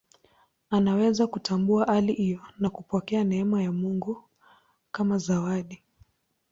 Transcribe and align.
Anaweza 0.69 1.27
kutambua 1.27 1.85
hali 1.85 2.13
hiyo 2.13 2.39
na 2.59 2.69
kupokea 2.69 3.23
neema 3.23 3.63
ya 3.63 3.71
Mungu 3.71 4.23
kama 4.91 5.17
zawadi. 5.17 5.83